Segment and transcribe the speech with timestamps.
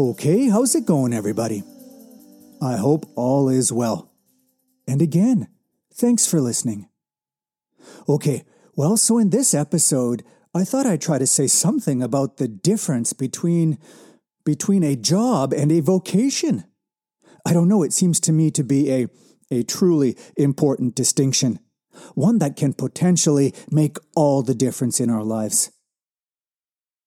[0.00, 1.62] Okay, how's it going, everybody?
[2.62, 4.10] I hope all is well.
[4.88, 5.48] And again,
[5.92, 6.88] thanks for listening.
[8.08, 8.44] Okay,
[8.74, 10.22] well, so in this episode,
[10.54, 13.76] I thought I'd try to say something about the difference between
[14.42, 16.64] between a job and a vocation.
[17.44, 19.06] I don't know, it seems to me to be a
[19.50, 21.58] a truly important distinction,
[22.14, 25.70] one that can potentially make all the difference in our lives.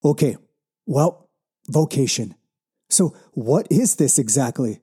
[0.05, 0.37] Okay,
[0.85, 1.31] well,
[1.67, 2.35] vocation.
[2.93, 4.79] So, what is this exactly?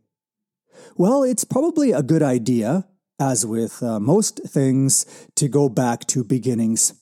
[0.96, 2.88] Well, it's probably a good idea,
[3.20, 6.94] as with uh, most things, to go back to beginnings.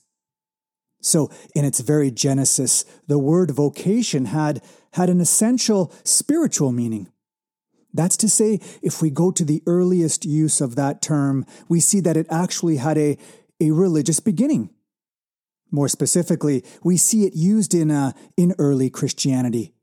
[1.01, 4.61] So, in its very genesis, the word vocation had,
[4.93, 7.07] had an essential spiritual meaning.
[7.91, 12.01] That's to say, if we go to the earliest use of that term, we see
[12.01, 13.17] that it actually had a,
[13.59, 14.69] a religious beginning.
[15.71, 19.73] More specifically, we see it used in, uh, in early Christianity.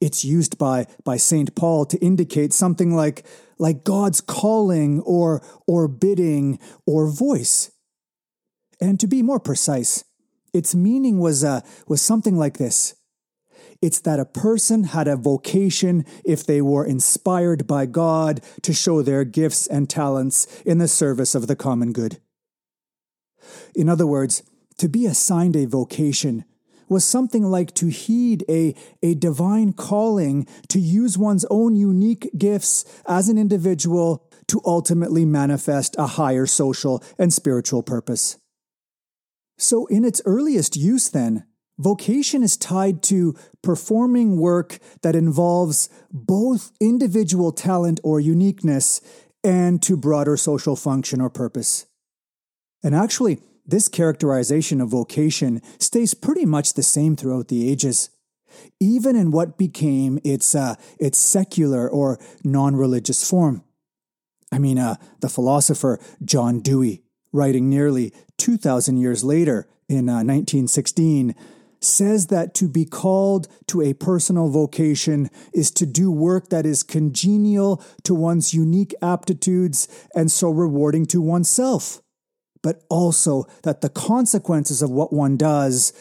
[0.00, 1.54] It's used by, by St.
[1.54, 3.26] Paul to indicate something like,
[3.58, 7.70] like God's calling or, or bidding or voice.
[8.80, 10.04] And to be more precise,
[10.52, 12.94] its meaning was, uh, was something like this.
[13.82, 19.02] It's that a person had a vocation if they were inspired by God to show
[19.02, 22.18] their gifts and talents in the service of the common good.
[23.74, 24.42] In other words,
[24.78, 26.44] to be assigned a vocation
[26.88, 32.84] was something like to heed a, a divine calling to use one's own unique gifts
[33.08, 38.38] as an individual to ultimately manifest a higher social and spiritual purpose.
[39.58, 41.44] So, in its earliest use, then,
[41.78, 49.00] vocation is tied to performing work that involves both individual talent or uniqueness
[49.42, 51.86] and to broader social function or purpose.
[52.82, 58.10] And actually, this characterization of vocation stays pretty much the same throughout the ages,
[58.80, 63.62] even in what became its, uh, its secular or non religious form.
[64.52, 71.34] I mean, uh, the philosopher John Dewey, writing nearly 2,000 years later in uh, 1916,
[71.80, 76.82] says that to be called to a personal vocation is to do work that is
[76.82, 82.00] congenial to one's unique aptitudes and so rewarding to oneself
[82.66, 85.92] but also that the consequences of what one does,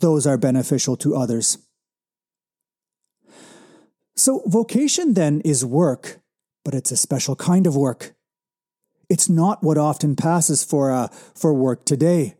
[0.00, 1.56] those are beneficial to others.
[4.16, 6.18] So, vocation then is work,
[6.64, 8.16] but it's a special kind of work.
[9.08, 12.34] It's not what often passes for, uh, for work today.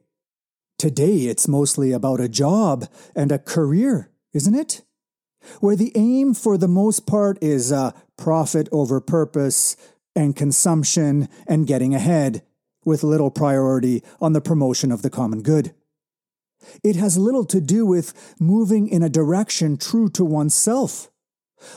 [0.77, 4.83] Today, it's mostly about a job and a career, isn't it?
[5.61, 9.77] Where the aim, for the most part, is uh, profit over purpose
[10.17, 12.43] and consumption and getting ahead
[12.85, 15.75] with little priority on the promotion of the common good.
[16.85, 21.11] It has little to do with moving in a direction true to oneself,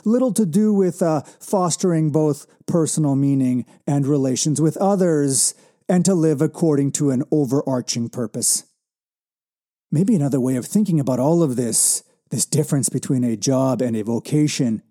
[0.05, 5.55] little to do with uh, fostering both personal meaning and relations with others,
[5.89, 8.63] and to live according to an overarching purpose.
[9.91, 13.95] Maybe another way of thinking about all of this, this difference between a job and
[13.95, 14.81] a vocation,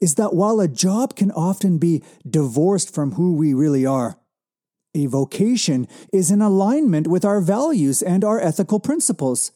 [0.00, 4.16] is that while a job can often be divorced from who we really are,
[4.94, 9.52] a vocation is in alignment with our values and our ethical principles.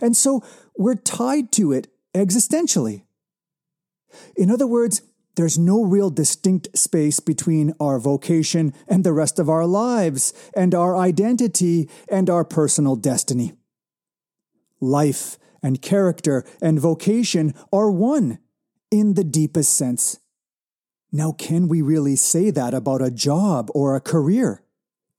[0.00, 0.42] And so
[0.76, 3.04] we're tied to it existentially.
[4.36, 5.02] In other words,
[5.36, 10.74] there's no real distinct space between our vocation and the rest of our lives, and
[10.74, 13.52] our identity and our personal destiny.
[14.80, 18.38] Life and character and vocation are one
[18.90, 20.18] in the deepest sense.
[21.12, 24.62] Now, can we really say that about a job or a career?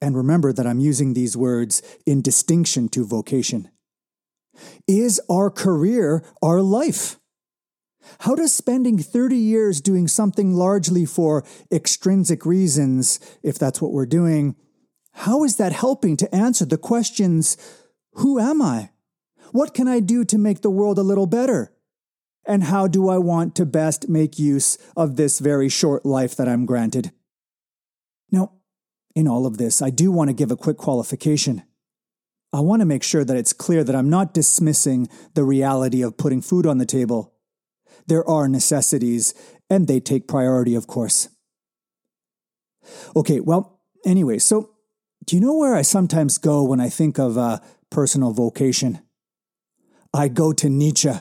[0.02, 3.70] And remember that I'm using these words in distinction to vocation.
[4.88, 7.18] Is our career our life?
[8.22, 14.08] How does spending 30 years doing something largely for extrinsic reasons, if that's what we're
[14.08, 14.56] doing,
[15.14, 17.58] how is that helping to answer the questions
[18.16, 18.90] Who am I?
[19.52, 21.74] What can I do to make the world a little better?
[22.46, 26.50] And how do I want to best make use of this very short life that
[26.50, 27.12] I'm granted?
[28.32, 28.54] Now,
[29.16, 31.64] in all of this, I do want to give a quick qualification.
[32.54, 36.18] I want to make sure that it's clear that I'm not dismissing the reality of
[36.18, 37.34] putting food on the table.
[38.08, 39.34] There are necessities,
[39.70, 41.30] and they take priority, of course.
[43.16, 44.72] Okay, well, anyway, so
[45.26, 49.00] do you know where I sometimes go when I think of a personal vocation?
[50.14, 51.12] I go to Nietzsche.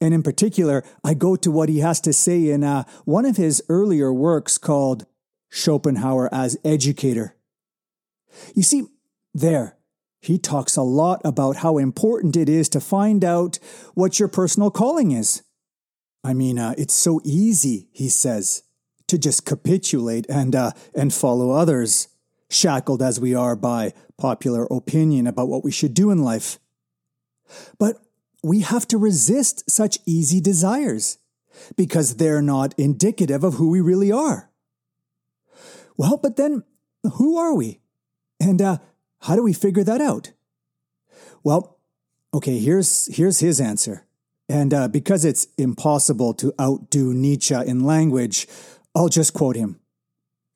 [0.00, 3.36] And in particular, I go to what he has to say in uh, one of
[3.36, 5.06] his earlier works called
[5.54, 7.36] Schopenhauer as educator.
[8.54, 8.84] You see,
[9.34, 9.76] there,
[10.18, 13.58] he talks a lot about how important it is to find out
[13.92, 15.42] what your personal calling is.
[16.24, 18.62] I mean, uh, it's so easy, he says,
[19.08, 22.08] to just capitulate and, uh, and follow others,
[22.48, 26.58] shackled as we are by popular opinion about what we should do in life.
[27.78, 27.98] But
[28.42, 31.18] we have to resist such easy desires
[31.76, 34.48] because they're not indicative of who we really are.
[35.96, 36.64] Well, but then
[37.14, 37.80] who are we?
[38.40, 38.78] And uh,
[39.22, 40.32] how do we figure that out?
[41.42, 41.78] Well,
[42.34, 44.06] okay, here's, here's his answer.
[44.48, 48.46] And uh, because it's impossible to outdo Nietzsche in language,
[48.94, 49.80] I'll just quote him.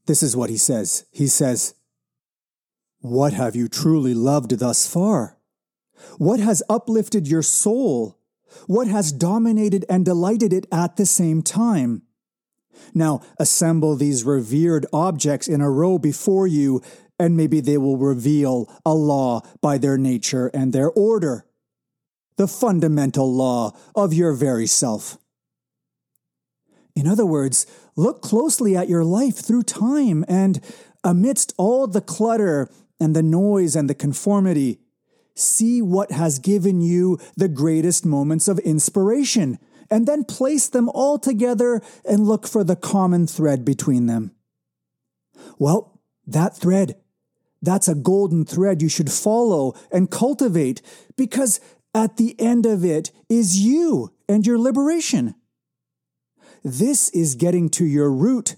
[0.07, 1.07] This is what he says.
[1.11, 1.75] He says,
[3.01, 5.39] What have you truly loved thus far?
[6.19, 8.19] What has uplifted your soul?
[8.67, 12.03] What has dominated and delighted it at the same time?
[12.95, 16.83] Now assemble these revered objects in a row before you,
[17.19, 21.47] and maybe they will reveal a law by their nature and their order.
[22.37, 25.19] The fundamental law of your very self.
[26.95, 30.61] In other words, look closely at your life through time and
[31.05, 32.69] amidst all the clutter
[32.99, 34.81] and the noise and the conformity,
[35.35, 39.59] see what has given you the greatest moments of inspiration
[39.91, 44.33] and then place them all together and look for the common thread between them.
[45.59, 46.97] Well, that thread,
[47.63, 50.83] that's a golden thread you should follow and cultivate
[51.17, 51.61] because
[51.95, 55.35] at the end of it is you and your liberation.
[56.63, 58.57] This is getting to your root,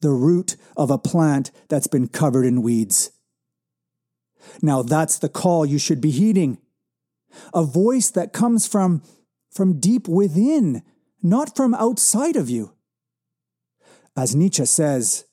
[0.00, 3.12] the root of a plant that's been covered in weeds.
[4.62, 6.58] Now that's the call you should be heeding.
[7.54, 9.02] A voice that comes from
[9.56, 10.82] from deep within,
[11.22, 12.72] not from outside of you.
[14.16, 15.24] As Nietzsche says,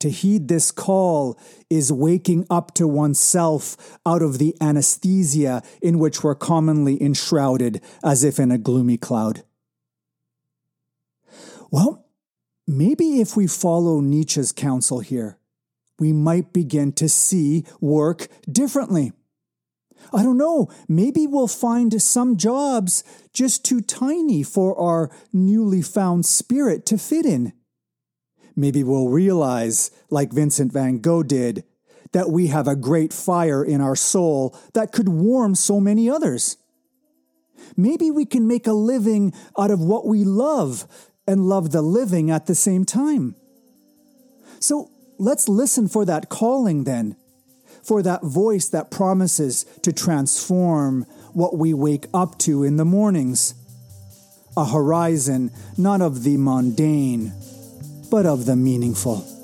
[0.00, 1.38] to heed this call
[1.68, 8.22] is waking up to oneself out of the anesthesia in which we're commonly enshrouded as
[8.24, 9.42] if in a gloomy cloud.
[11.70, 12.06] Well,
[12.66, 15.38] maybe if we follow Nietzsche's counsel here,
[15.98, 19.12] we might begin to see work differently.
[20.12, 26.24] I don't know, maybe we'll find some jobs just too tiny for our newly found
[26.24, 27.52] spirit to fit in.
[28.56, 31.64] Maybe we'll realize, like Vincent van Gogh did,
[32.12, 36.56] that we have a great fire in our soul that could warm so many others.
[37.76, 40.86] Maybe we can make a living out of what we love
[41.26, 43.34] and love the living at the same time.
[44.58, 47.16] So let's listen for that calling then
[47.88, 53.54] for that voice that promises to transform what we wake up to in the mornings.
[54.58, 57.32] A horizon not of the mundane,
[58.10, 59.37] but of the meaningful.